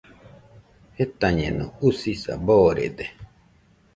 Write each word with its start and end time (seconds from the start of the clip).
Jetañeno, 0.97 1.65
usisa 1.87 2.33
boorede. 2.45 3.05